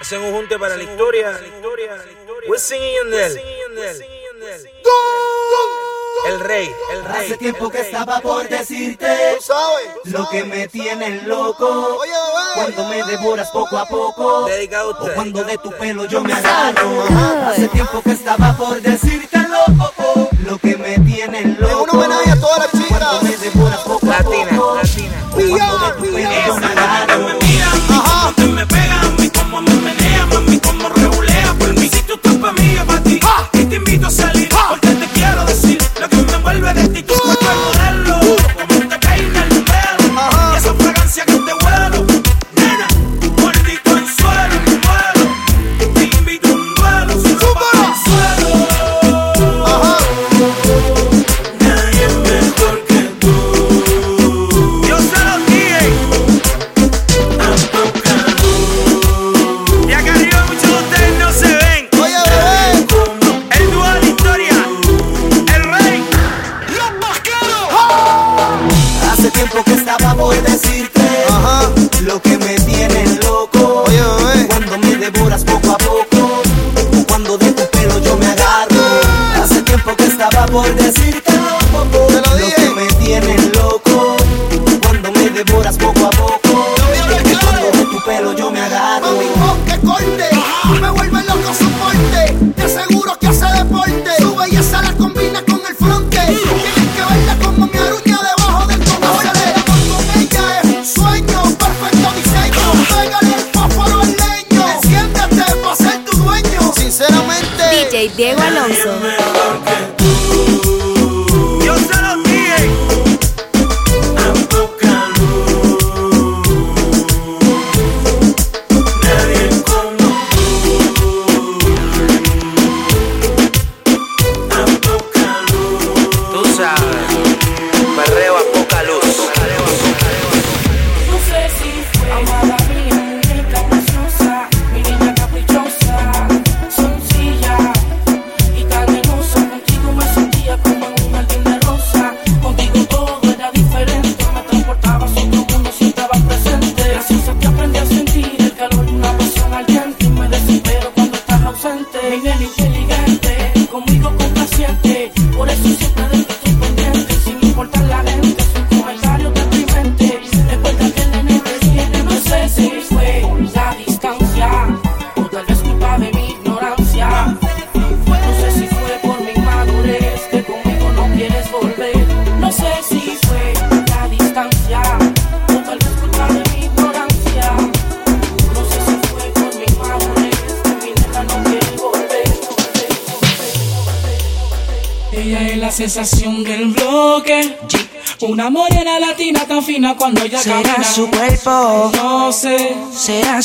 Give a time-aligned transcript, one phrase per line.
[0.00, 1.40] Hacen un junte para la historia.
[2.48, 3.40] Wisin y Yandel.
[6.26, 7.26] El rey, el rey.
[7.26, 9.38] Hace tiempo que estaba por decirte
[10.04, 12.00] lo que me tienes loco.
[12.54, 14.46] Cuando me devoras poco a poco.
[14.46, 17.04] O cuando de tu pelo yo me agarro.
[17.48, 20.28] Hace tiempo que estaba por decirte loco.
[20.44, 21.86] Lo que me tienes loco.
[21.86, 24.76] Cuando me devoras poco a poco.
[24.76, 25.12] Latina,
[26.74, 27.35] latina.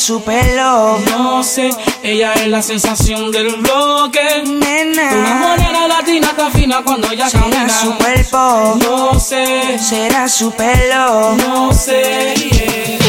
[0.01, 0.97] su pelo.
[1.11, 1.69] No sé,
[2.01, 4.43] ella es la sensación del bloque.
[4.47, 8.79] Nena, una morena latina está fina cuando ella será su cuerpo.
[8.81, 11.35] No sé, será su pelo.
[11.35, 13.00] No sé.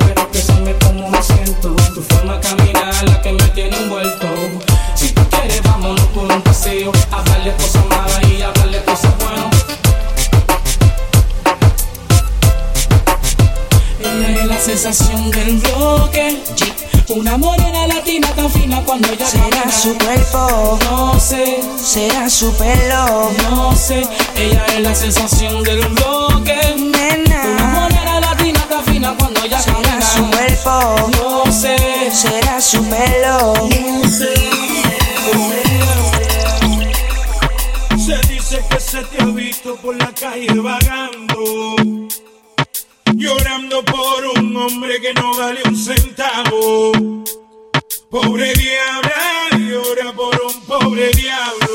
[0.00, 1.74] pero que sabes cómo me siento.
[1.94, 4.26] Tu forma de caminar, la que me tiene envuelto.
[4.94, 6.92] Si tú quieres, vámonos por un paseo.
[7.12, 7.22] A
[7.56, 9.56] cosas malas y a darle cosas buenas.
[14.00, 16.42] Ella es la sensación del bloque.
[17.08, 19.72] Una morena latina tan fina cuando ella Será camina.
[19.72, 21.60] su cuerpo, no sé.
[21.82, 24.06] Será su pelo, no sé.
[24.36, 26.56] Ella es la sensación del bloque.
[26.78, 27.42] Nena.
[27.52, 31.76] Una morena latina tan fina cuando ella Será camina su cuerpo, no sé,
[32.10, 33.54] será su pelo.
[33.68, 34.34] No sé.
[37.96, 41.76] Se dice que se te ha visto por la calle vagando,
[43.14, 46.92] llorando por un hombre que no vale un centavo.
[48.10, 51.69] Pobre diabla, llora por un pobre diablo.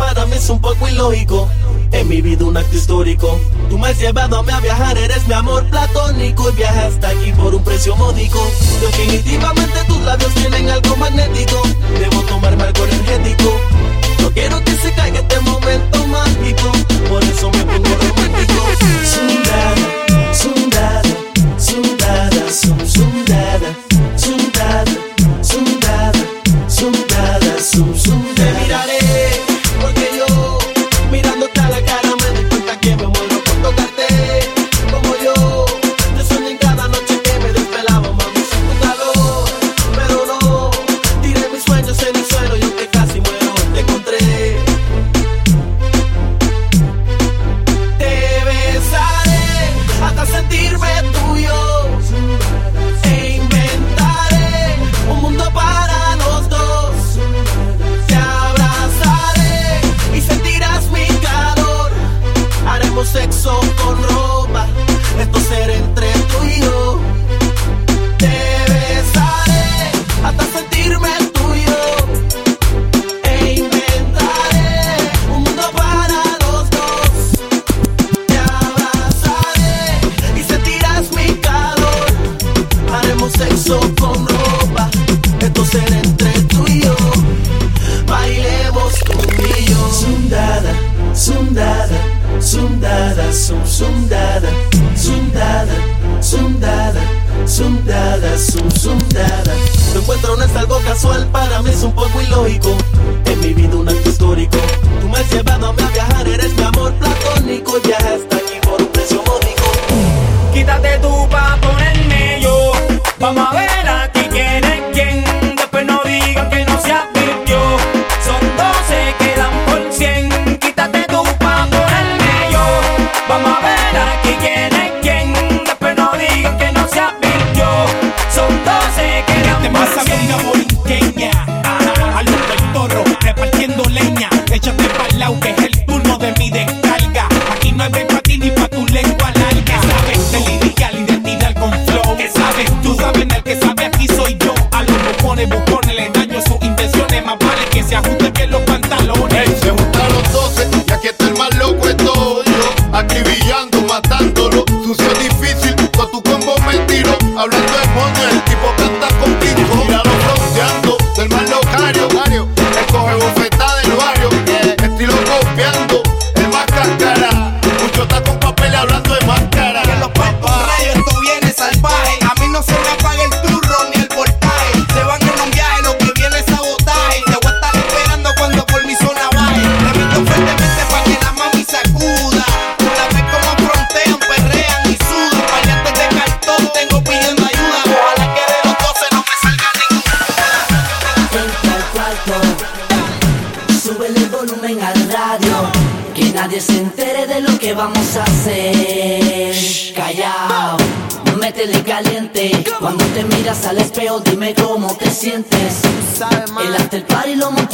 [0.00, 1.48] para mí es un poco ilógico.
[1.92, 3.38] En mi vida un acto histórico.
[3.68, 7.08] Tú me has llevado a mí a viajar, eres mi amor platónico y viajas hasta
[7.10, 8.40] aquí por un precio módico.
[8.80, 11.62] Definitivamente tus labios tienen algo magnético.
[12.00, 13.60] Debo tomarme algo energético.
[14.22, 16.72] No quiero que se caiga este momento mágico.
[17.08, 18.60] Por eso me pongo romántico.
[19.14, 21.02] Sundada, sundada,
[21.58, 23.49] sundada, sundada.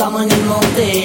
[0.07, 0.96] Someone in my day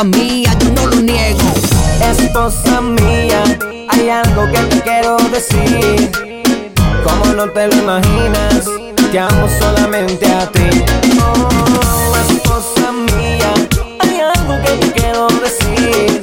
[0.00, 1.40] cosa mía, yo no lo niego.
[2.10, 3.42] Esposa mía,
[3.88, 6.10] hay algo que te quiero decir.
[7.04, 8.64] Como no te lo imaginas,
[9.12, 10.84] te amo solamente a ti.
[11.20, 13.52] Oh, es cosa mía,
[14.00, 16.22] hay algo que te quiero decir.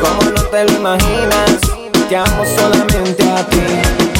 [0.00, 1.60] Como no te lo imaginas,
[2.08, 4.15] te amo solamente a ti.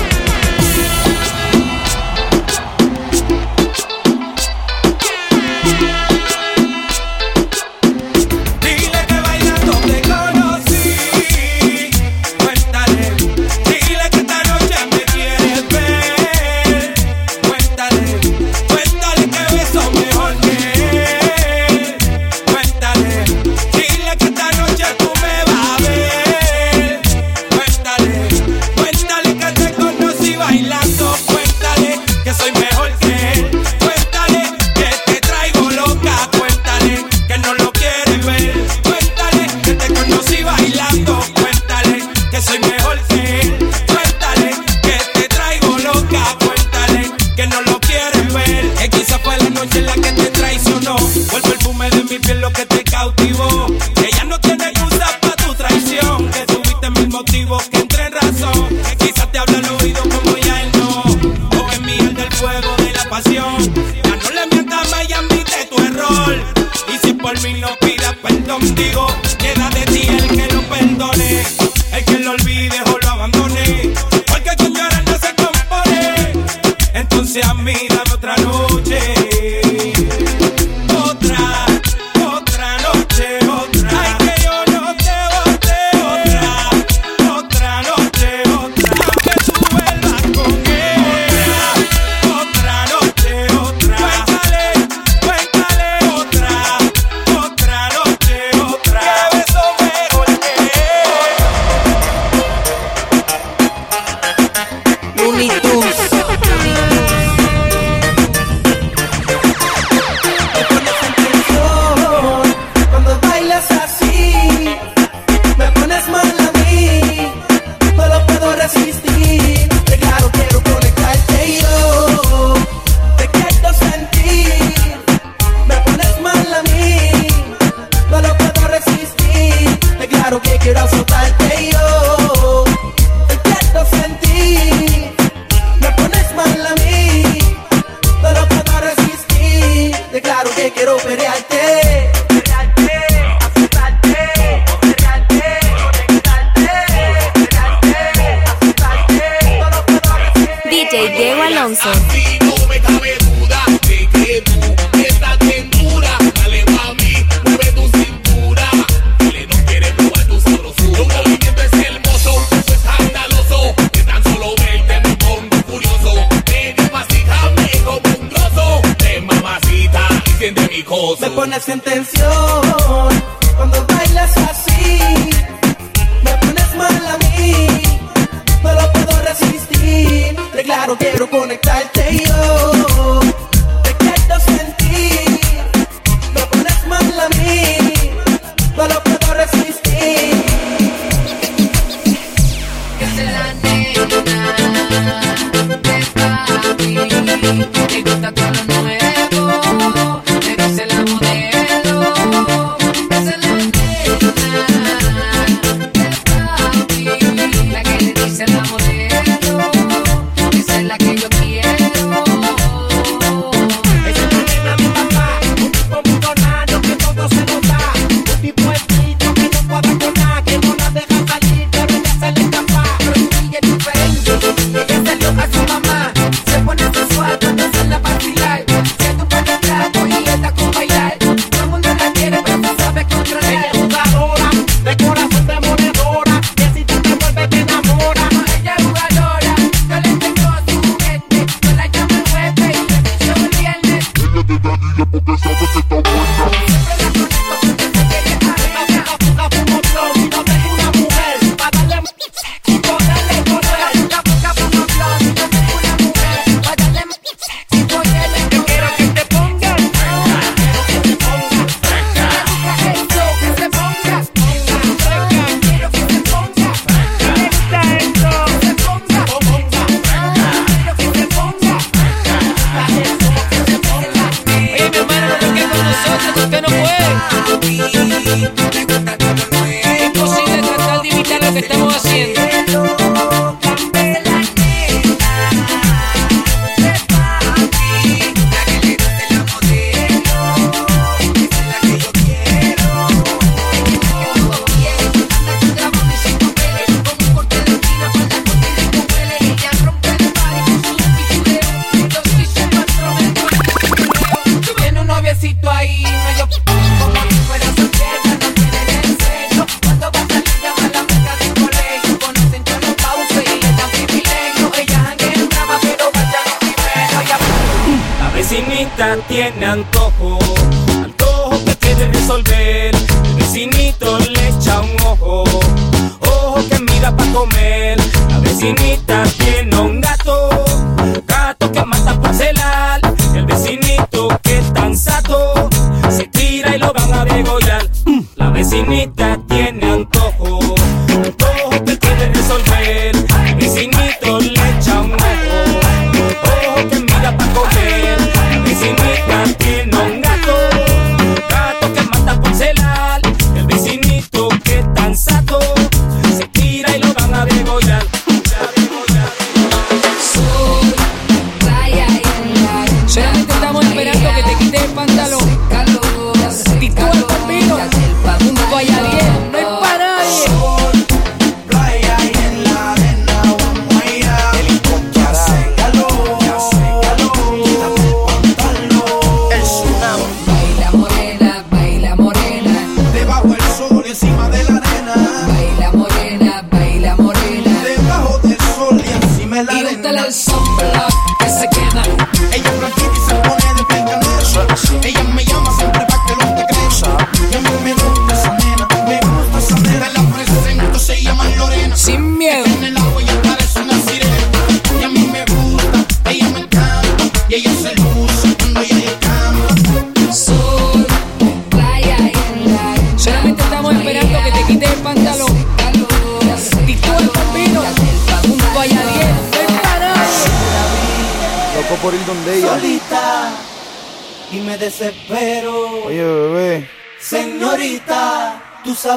[338.88, 339.45] need that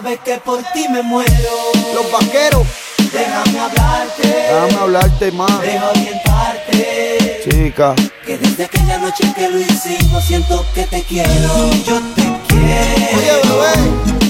[0.01, 1.53] sabes que por ti me muero.
[1.93, 2.65] Los vaqueros.
[3.11, 4.27] Déjame hablarte.
[4.27, 5.61] Déjame hablarte más.
[5.61, 7.41] Deja orientarte.
[7.43, 7.95] Chica.
[8.25, 11.71] Que desde aquella noche que lo hicimos siento que te quiero.
[11.85, 13.17] Yo te quiero.
[13.17, 13.73] Oye, bebé.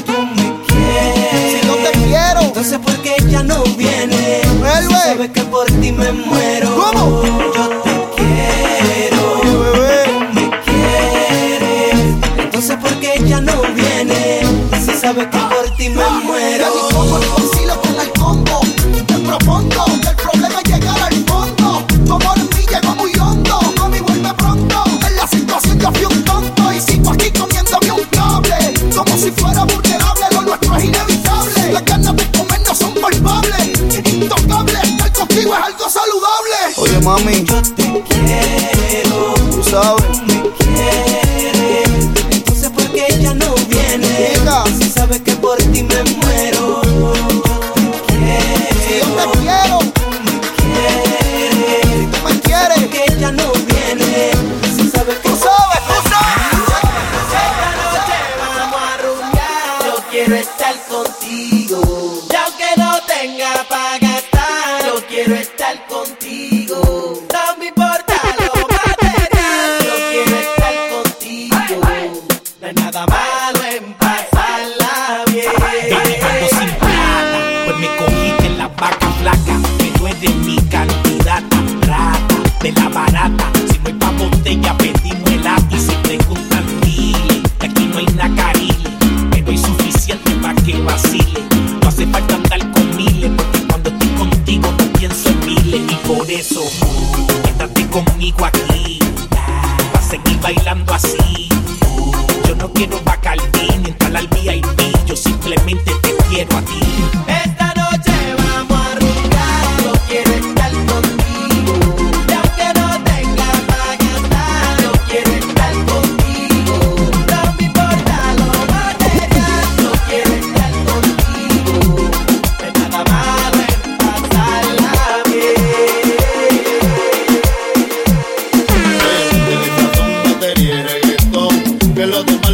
[0.05, 1.61] Tú me quieres.
[1.61, 2.39] Si no te quiero.
[2.41, 4.41] Entonces ¿por qué ella no viene.
[4.89, 6.75] Sabes que por ti me muero.
[6.75, 7.23] ¿Cómo?
[7.55, 9.39] Yo te quiero.
[9.41, 10.03] Oye, bebé.
[10.05, 11.99] Tú me quieres.
[12.37, 14.41] Entonces ¿por qué ella no viene.
[14.83, 15.48] Si sabes que
[15.89, 16.28] Remember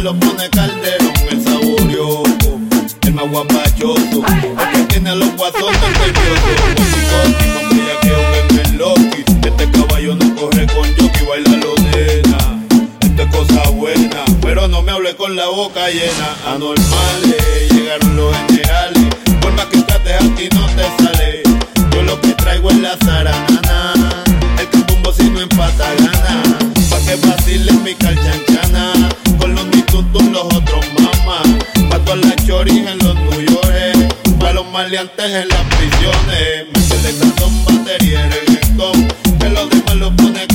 [0.06, 2.60] lo pone Calderón, el saborioco,
[3.02, 6.74] el más guapachoso, el que tiene a los guasones peligrosos, el
[8.02, 12.38] que es un loqui, este caballo no corre con yoki, baila lo nena,
[13.00, 18.36] esto es cosa buena, pero no me hable con la boca llena, anormales, llegaron los
[18.46, 19.06] generales,
[19.40, 21.42] por más que trates a ti no te sale,
[21.90, 24.22] yo lo que traigo es la zaranana,
[24.60, 26.15] el que si no empata gana.
[34.86, 36.66] maleantes en las prisiones.
[36.72, 39.08] Me quedé dando batería en el rincón.
[39.40, 40.45] Que los demás los ponen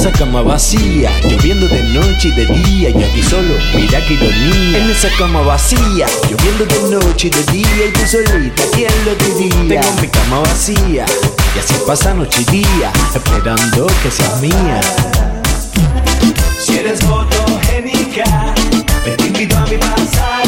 [0.00, 4.14] En esa cama vacía, lloviendo de noche y de día, y aquí solo, mira que
[4.14, 4.78] ironía.
[4.78, 9.14] En esa cama vacía, lloviendo de noche y de día, y tú solita, ¿quién lo
[9.16, 9.82] diría?
[9.82, 11.04] Tengo mi cama vacía,
[11.54, 14.80] y así pasa noche y día, esperando que seas mía.
[16.58, 18.54] Si eres fotogénica,
[19.04, 20.39] ven te invito a mi pasar.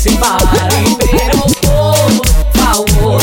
[0.00, 2.10] sexy party, pero por
[2.54, 3.20] favor,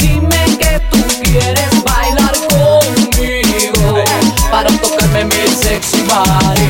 [0.00, 4.02] dime que tú quieres bailar conmigo
[4.50, 6.68] para tocarme mi sexy body.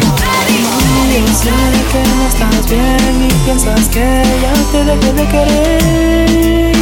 [1.14, 1.56] Yo sé
[1.92, 4.06] que no estás bien y piensas que
[4.42, 6.76] ya te dejé de querer.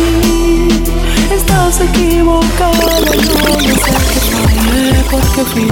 [1.31, 5.67] Estás equivocado, yo no sé qué fallé porque fui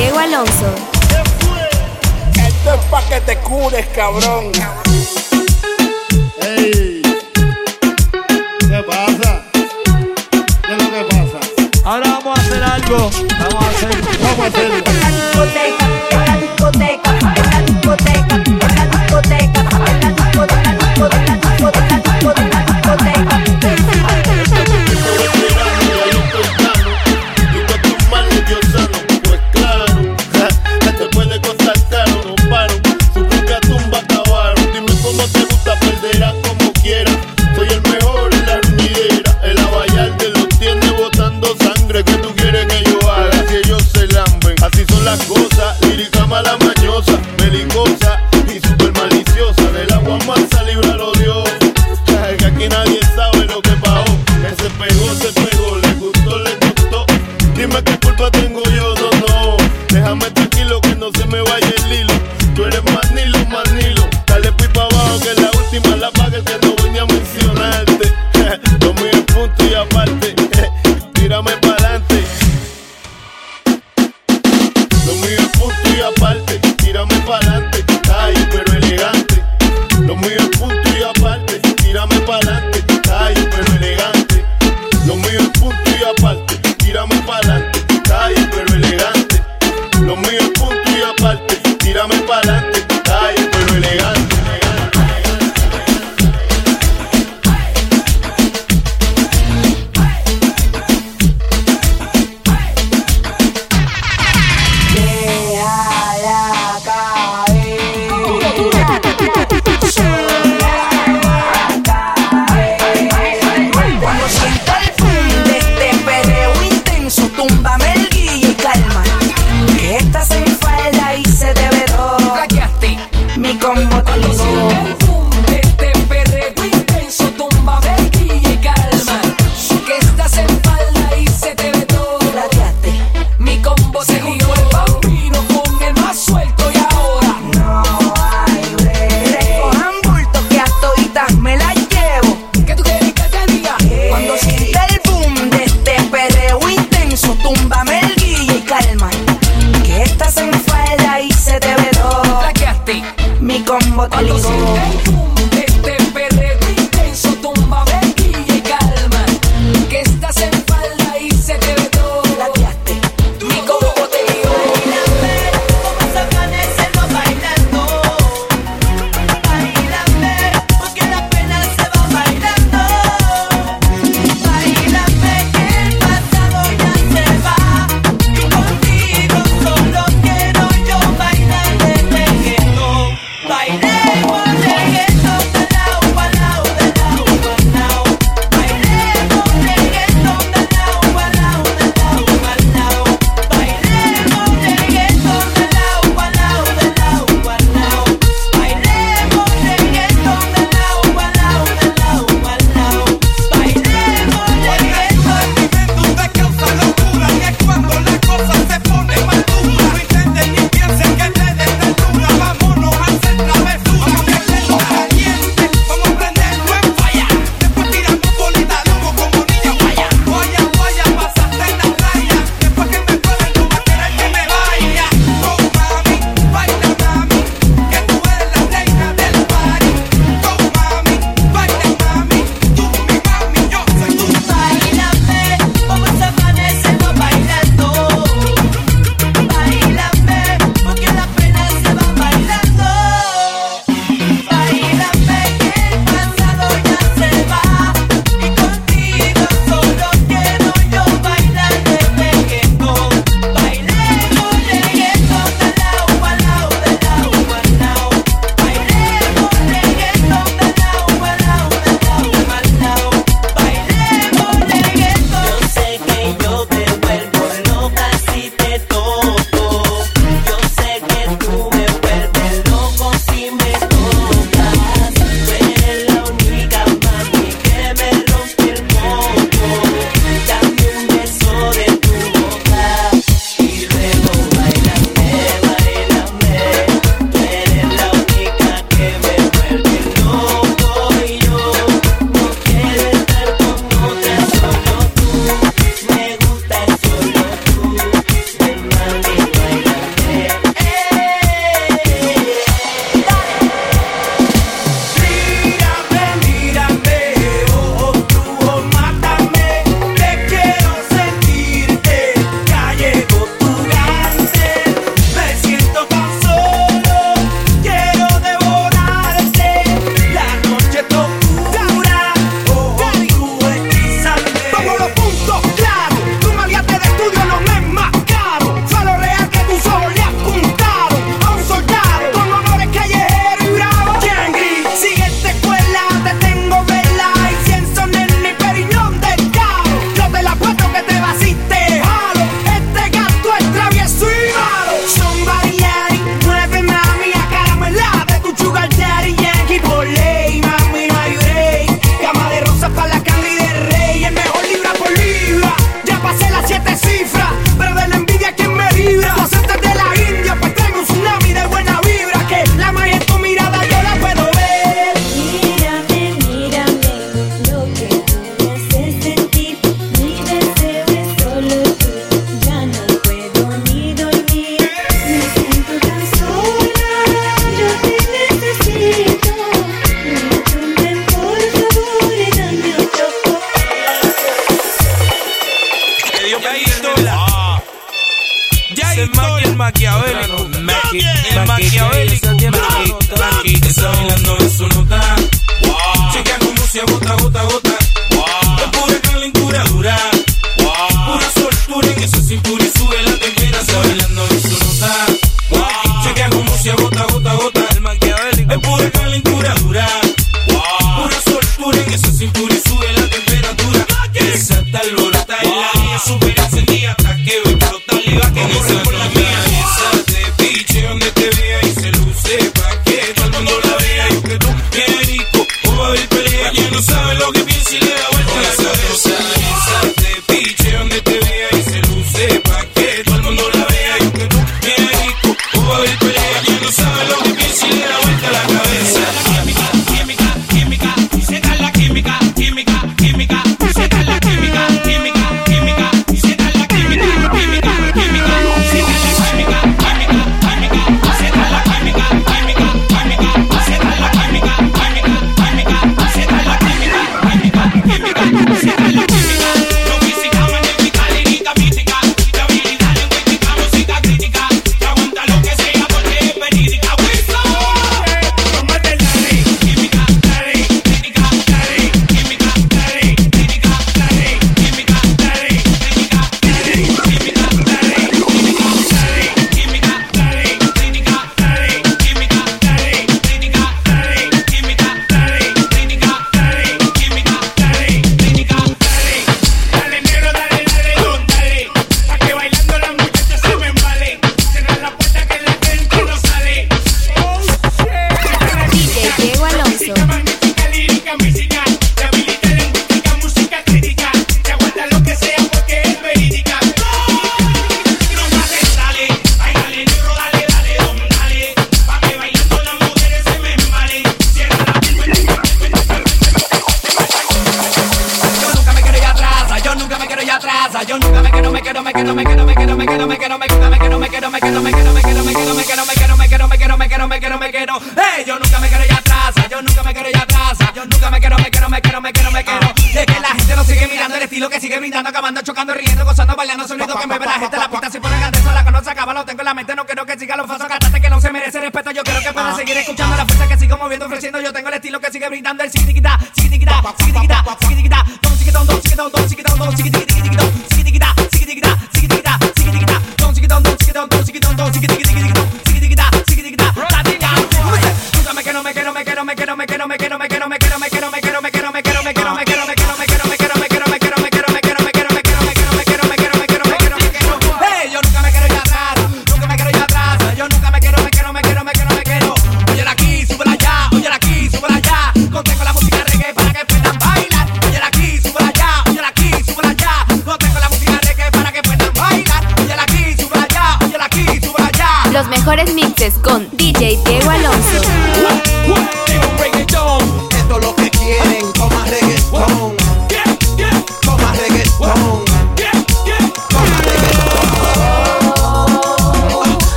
[0.00, 0.74] Diego Alonso.
[2.32, 4.50] Esto es pa' que te cures, cabrón.
[6.40, 7.02] Ey,
[8.60, 9.42] ¿qué pasa?
[9.52, 11.38] ¿Qué es lo que pasa?
[11.84, 13.10] Ahora vamos a hacer algo.
[13.40, 13.90] Vamos a hacer.
[14.22, 15.69] Vamos a hacer.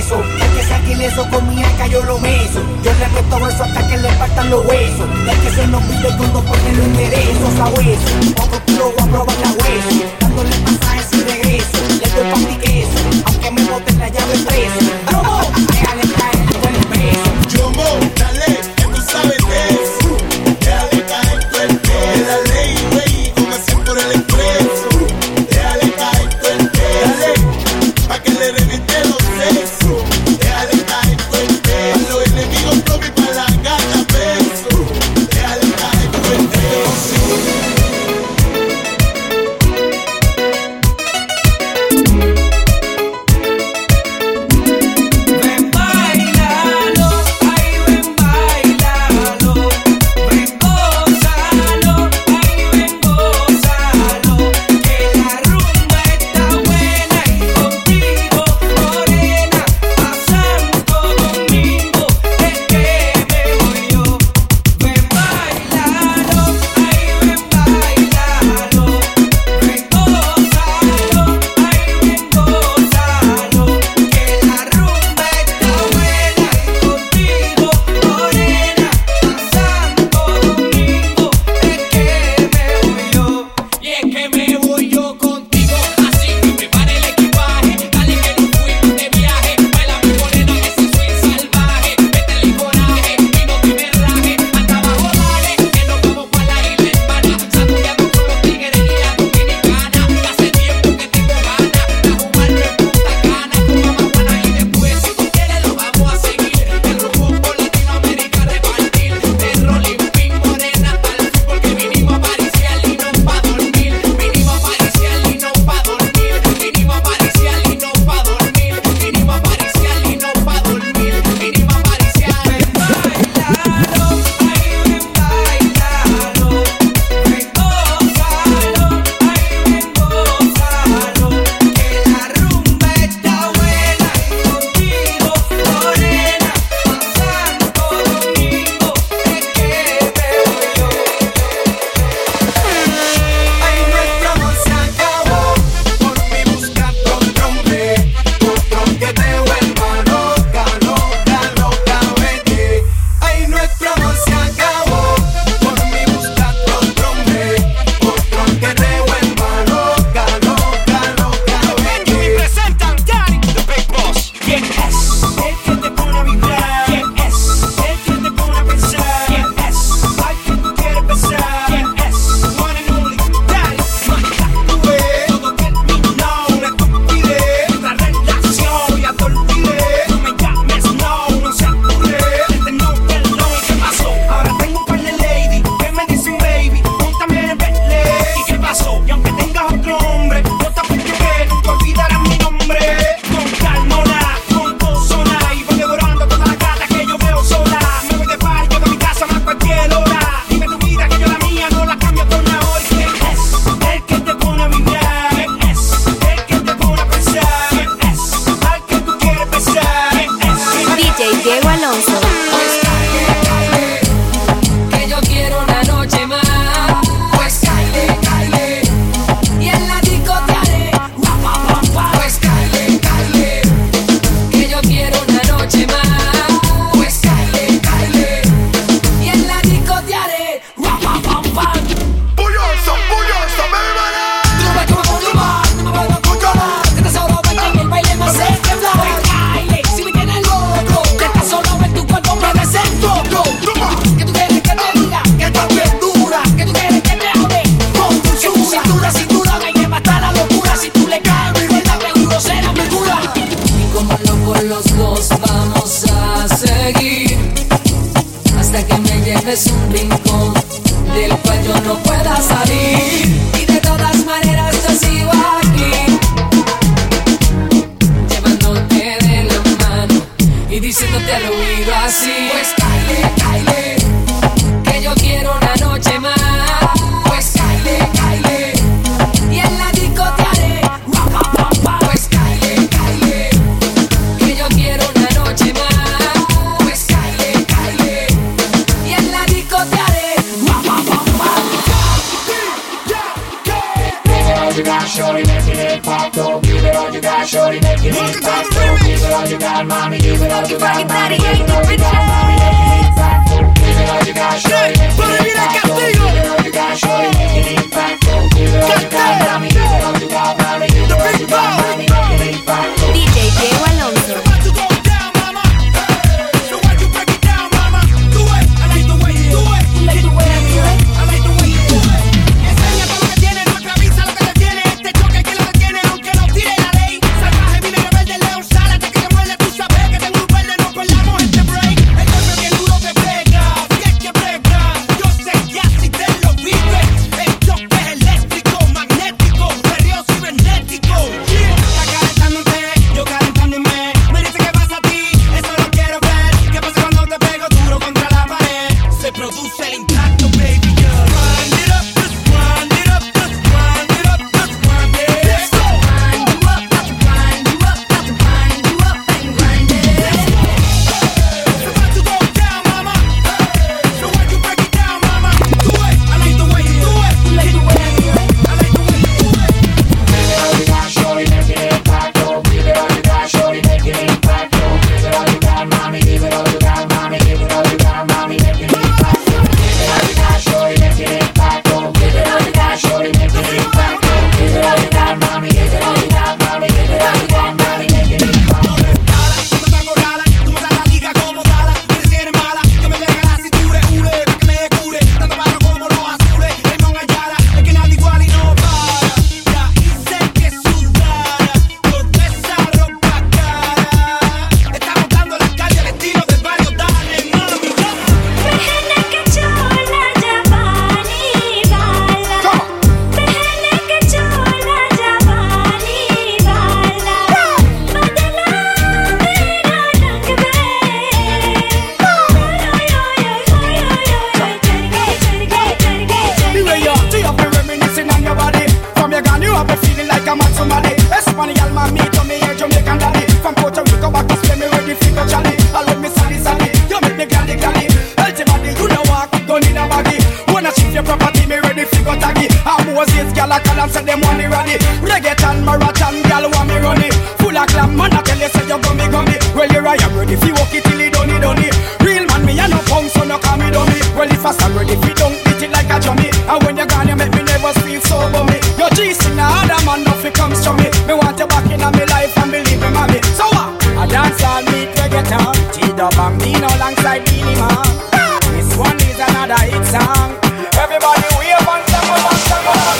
[0.00, 2.62] El que saque eso con mi acá yo lo meso.
[2.82, 5.06] Yo le meto eso hasta que le partan los huesos.
[5.28, 8.42] El que se nos pide cuando pone los enderezos a hueso.
[8.42, 10.04] Otro kilo voy a probar la hueso.
[10.20, 11.78] Dándole pasajes y regreso.
[12.00, 12.59] Le doy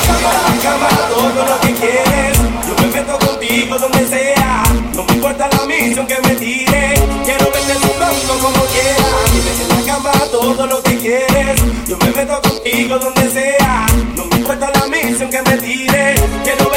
[0.03, 4.63] Si me sienta acá para todo lo que quieres, yo me meto contigo donde sea.
[4.95, 6.95] No me importa la misión que me tire,
[7.25, 9.33] quiero verte tu blanco como quieras.
[9.45, 13.87] Me sienta acá para todo lo que quieres, yo me meto contigo donde sea.
[14.17, 16.70] No me importa la misión que me tire, quiero vender tu blanco.